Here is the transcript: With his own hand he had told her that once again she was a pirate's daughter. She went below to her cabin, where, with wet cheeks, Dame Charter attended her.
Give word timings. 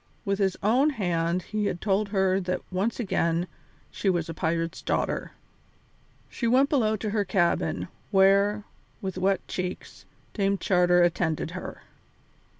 With 0.25 0.39
his 0.39 0.57
own 0.63 0.89
hand 0.89 1.43
he 1.43 1.65
had 1.67 1.79
told 1.79 2.09
her 2.09 2.39
that 2.39 2.61
once 2.71 2.99
again 2.99 3.45
she 3.91 4.09
was 4.09 4.27
a 4.29 4.33
pirate's 4.33 4.81
daughter. 4.81 5.33
She 6.27 6.47
went 6.47 6.69
below 6.71 6.95
to 6.95 7.11
her 7.11 7.23
cabin, 7.23 7.87
where, 8.09 8.63
with 8.99 9.19
wet 9.19 9.47
cheeks, 9.47 10.05
Dame 10.33 10.57
Charter 10.57 11.03
attended 11.03 11.51
her. 11.51 11.83